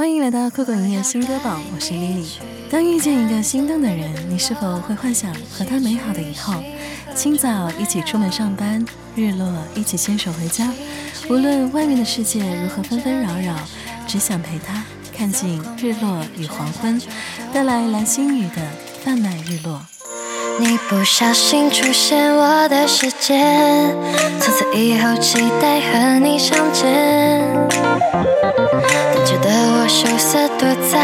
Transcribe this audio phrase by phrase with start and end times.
[0.00, 2.26] 欢迎来到酷狗音乐新歌榜，我是 Lily。
[2.70, 6.54] 当遇见一个心动的人，你是否会幻想和他美好的以后？
[7.14, 8.82] 清早一起出门上班，
[9.14, 10.72] 日落一起牵手回家。
[11.28, 13.54] 无论外面的世界如何纷纷扰扰，
[14.06, 14.82] 只想陪他
[15.14, 16.98] 看尽日落与黄昏。
[17.52, 18.62] 带来蓝心雨的
[19.04, 19.82] 《贩卖日落》。
[20.60, 23.94] 你不小心出现我的世界，
[24.40, 27.69] 从此以后期待和你相见。
[28.00, 30.98] 单纯的我羞涩躲在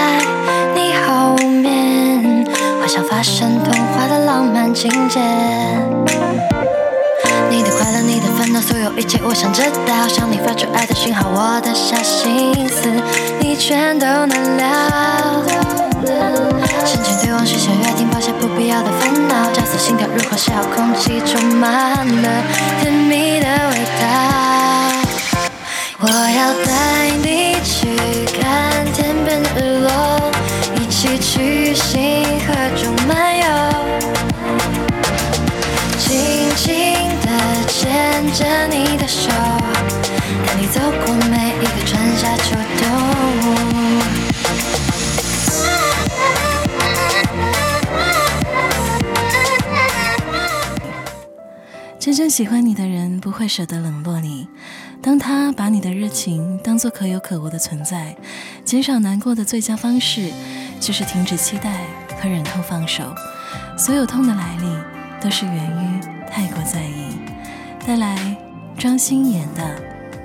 [0.75, 2.47] 你后面，
[2.81, 5.21] 幻想发生童话的浪漫情节。
[7.51, 10.09] 你的快乐，你的烦恼，所有一切我想知道。
[10.09, 12.89] 向你发出爱的讯号，我的小心思
[13.41, 14.67] 你全都能聊。
[16.87, 22.43] 深情对望，许下约定，抛下不必要的烦恼，加速心跳如火烧，空气充满了
[22.81, 24.56] 甜蜜的味道。
[25.99, 27.97] 我要带你去
[28.39, 30.31] 看天边日落，
[30.75, 33.45] 一起去星河中漫游，
[35.99, 36.69] 轻轻
[37.23, 37.27] 地
[37.67, 39.31] 牵着你的手，
[40.47, 42.96] 带你走过每一个春夏秋冬。
[52.07, 54.47] 真正喜欢你的人不会舍得冷落你。
[55.03, 58.15] 当他把你的热情当做可有可无的存在，
[58.65, 60.31] 减少难过的最佳方式
[60.79, 61.81] 就是停止期待
[62.23, 63.13] 和忍痛放手。
[63.77, 64.69] 所有痛的来历
[65.21, 67.17] 都是源于太过在意。
[67.85, 68.37] 带来
[68.79, 69.65] 庄心妍的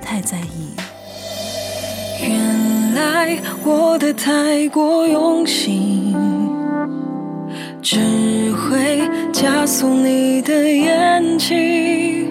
[0.00, 0.70] 太在意》。
[2.24, 6.14] 原来我的太过用心，
[7.82, 7.98] 只
[8.52, 9.00] 会
[9.32, 12.28] 加速你的眼睛，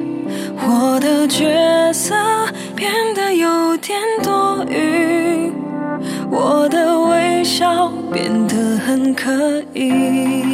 [0.66, 2.16] 我的角色
[2.74, 5.52] 变得有点多余，
[6.30, 10.51] 我的微笑变得很刻意。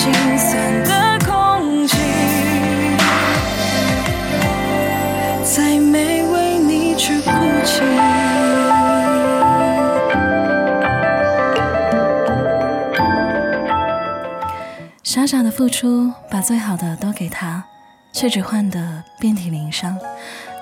[0.00, 1.98] 心酸的空气，
[5.44, 7.30] 再没为你去哭
[7.66, 7.82] 泣。
[15.02, 17.62] 傻傻的付出，把最好的都给他，
[18.10, 19.98] 却只换得遍体鳞伤。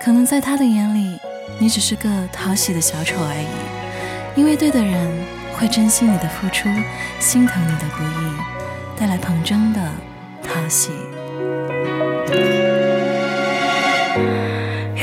[0.03, 1.17] 可能在他的眼里，
[1.61, 3.47] 你只是个讨喜的小丑而已。
[4.35, 5.25] 因为对的人
[5.57, 6.69] 会珍惜你的付出，
[7.21, 8.58] 心疼你的不易，
[8.99, 9.81] 带来彭真的
[10.43, 10.91] 讨喜。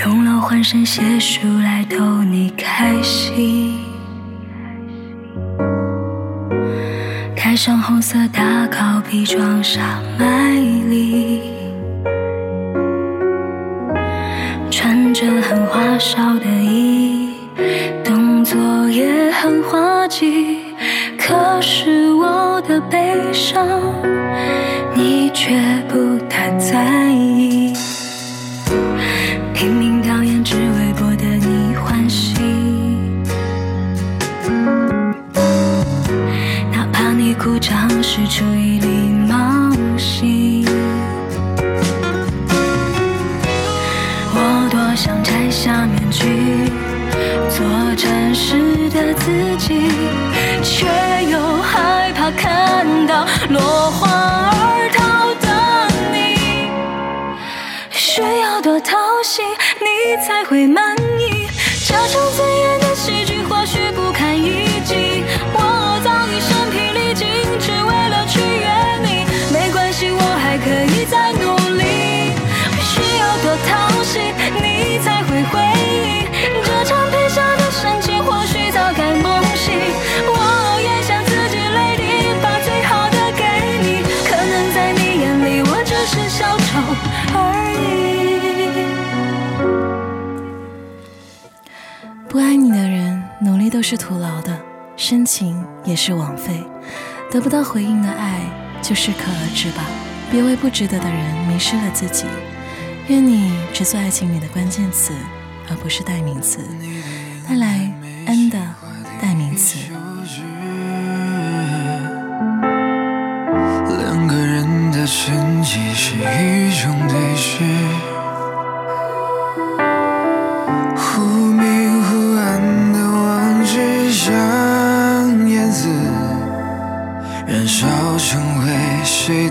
[0.04, 3.80] 用了浑身解数来逗你开心，
[7.34, 10.52] 盖上红色大靠皮，装傻卖
[10.90, 11.54] 力，
[14.70, 16.46] 穿着很花哨的
[23.46, 23.64] 伤，
[24.96, 25.54] 你却
[25.88, 27.74] 不太在意。
[29.53, 32.34] 拼命表演，只为博得你欢喜。
[36.72, 38.88] 哪怕你哭唱是出于礼
[39.30, 40.66] 貌性，
[44.34, 46.26] 我多想摘下面具，
[47.48, 47.64] 做
[47.96, 49.91] 真实的自己，
[52.35, 55.47] 看到落花而逃的
[56.11, 56.70] 你。
[57.91, 59.46] 需要多掏心，
[59.79, 61.47] 你才会满意。
[61.85, 62.54] 假装最
[93.87, 94.59] 是徒劳的，
[94.97, 96.59] 深情也是枉费。
[97.29, 98.41] 得不到回应的爱，
[98.82, 99.84] 就适可而止吧。
[100.32, 102.26] 别为不值得的人迷失了自己。
[103.09, 105.14] 愿你只做爱情里的关键词，
[105.70, 106.58] 而不是代名词。
[107.47, 107.93] 带来
[108.26, 108.58] N 的
[109.22, 109.78] 代名词。
[113.99, 117.64] 两个人的沉寂是一种对视，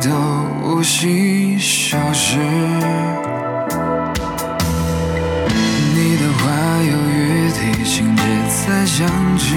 [0.05, 0.11] 都
[0.63, 2.37] 无心收拾。
[5.95, 6.43] 你的话
[6.83, 9.09] 有余地，情节在相
[9.39, 9.55] 知。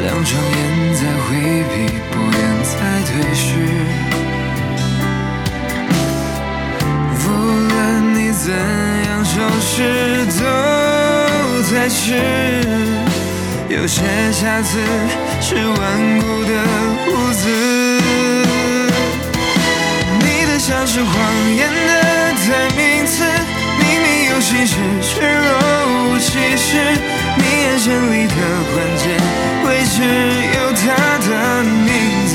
[0.00, 1.26] 两双眼在回
[1.72, 1.74] 避，
[2.12, 2.70] 不愿再
[3.08, 3.42] 对视。
[7.18, 7.26] 无
[7.68, 8.46] 论你怎
[9.08, 10.40] 样收拾，都
[11.64, 12.00] 在迟。
[13.68, 14.78] 有些瑕疵
[15.54, 16.52] 是顽固的
[17.04, 17.42] 胡子。
[20.20, 21.12] 你的笑是谎
[21.54, 21.92] 言的
[22.48, 23.22] 代名词，
[23.78, 25.44] 明明有心事，却若
[26.14, 26.70] 无其事。
[27.36, 28.34] 你眼神里的
[28.72, 29.04] 关键
[29.66, 30.00] 位置
[30.56, 30.80] 有他
[31.28, 31.92] 的名
[32.26, 32.32] 字。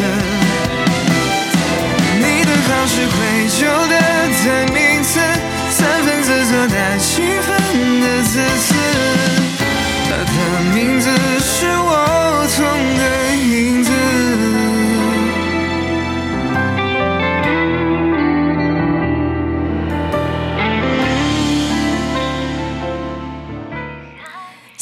[2.20, 3.18] 你的好是愧
[3.50, 3.58] 疚
[3.90, 3.94] 的
[4.46, 5.20] 代名词，
[5.72, 7.50] 三分自责带七分
[8.00, 9.07] 的自私。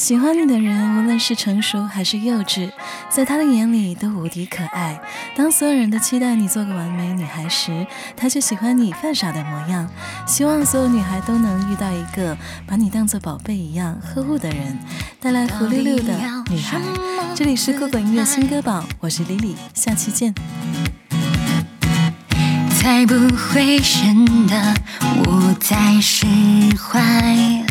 [0.05, 2.71] 喜欢你的人，无论是成熟还是幼稚，
[3.09, 5.01] 在他的眼里都无敌可爱。
[5.35, 9.89] 当所有人都期待你做个完美女孩时，他却喜欢你犯傻的模样。
[10.27, 12.37] 希望所有女孩都能遇到一个
[12.67, 14.77] 把你当做宝贝一样呵护的人。
[15.19, 16.13] 带来胡溜溜的
[16.51, 16.79] 女孩，
[17.33, 20.35] 这里是酷狗音乐新歌榜，我是 Lily，下期见。
[22.77, 24.75] 才不会显得
[25.25, 26.27] 我在使
[26.77, 27.64] 坏。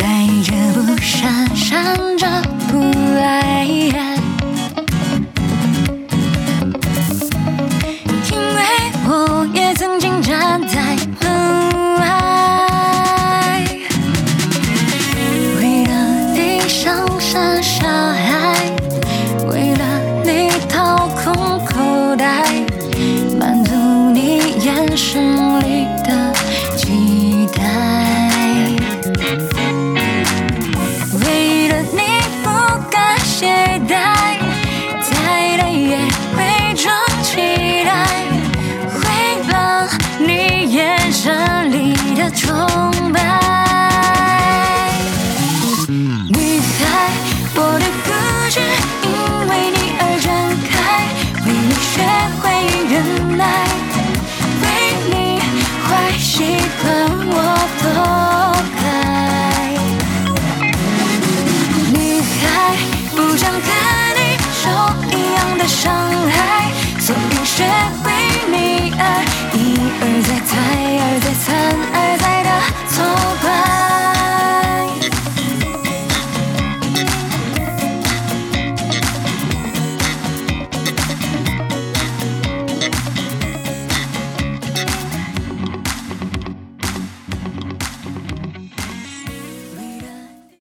[0.00, 2.26] 来者不善，善者
[2.68, 2.78] 不
[3.16, 3.64] 来。
[8.30, 8.60] 因为
[9.06, 11.30] 我也曾经站在门
[12.00, 12.02] 外，
[15.60, 15.92] 为了
[16.34, 18.72] 你上山下海，
[19.46, 19.84] 为了
[20.24, 21.32] 你掏空
[21.64, 22.44] 口袋，
[23.38, 23.72] 满足
[24.12, 25.33] 你眼神